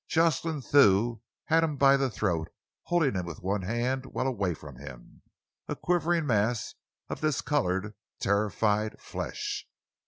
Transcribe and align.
Jocelyn 0.07 0.63
Thew 0.63 1.21
had 1.45 1.63
him 1.63 1.77
by 1.77 1.95
the 1.95 2.09
throat, 2.09 2.47
holding 2.85 3.13
him 3.13 3.27
with 3.27 3.43
one 3.43 3.61
hand 3.61 4.07
well 4.07 4.25
away 4.25 4.55
from 4.55 4.77
him, 4.77 5.21
a 5.67 5.75
quivering 5.75 6.25
mass 6.25 6.73
of 7.07 7.21
discoloured, 7.21 7.93
terrified 8.19 8.99
flesh. 8.99 9.67